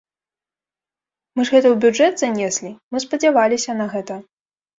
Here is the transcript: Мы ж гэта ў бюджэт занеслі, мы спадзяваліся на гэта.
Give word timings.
Мы 1.37 1.41
ж 1.49 1.55
гэта 1.55 1.73
ў 1.73 1.77
бюджэт 1.83 2.13
занеслі, 2.25 2.73
мы 2.91 2.97
спадзяваліся 3.05 3.79
на 3.85 3.91
гэта. 3.95 4.19